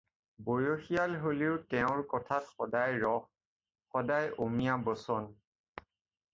[0.47, 3.29] বয়সীয়াল হ'লেও তেওঁৰ কথাত সদায় ৰস,
[3.95, 5.33] সদায় অমিয়া বচন।